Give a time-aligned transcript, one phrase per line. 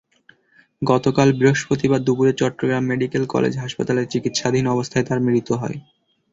[0.81, 5.77] গতকাল বৃহস্পতিবার দুপুরে চট্টগ্রাম মেডিকেল কলেজ হাসপাতালে চিকিৎসাধীন অবস্থায় তাঁর মৃত্যু হয়।